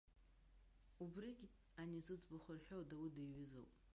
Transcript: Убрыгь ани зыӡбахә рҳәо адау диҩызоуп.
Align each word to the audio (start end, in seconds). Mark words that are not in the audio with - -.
Убрыгь 1.03 1.43
ани 1.81 1.99
зыӡбахә 2.05 2.49
рҳәо 2.57 2.77
адау 2.81 3.05
диҩызоуп. 3.13 3.71